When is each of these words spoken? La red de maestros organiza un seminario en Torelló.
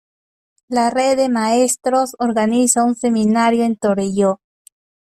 La 0.67 0.89
red 0.89 1.15
de 1.17 1.29
maestros 1.29 2.15
organiza 2.17 2.83
un 2.83 2.95
seminario 2.95 3.63
en 3.65 3.75
Torelló. 3.77 4.39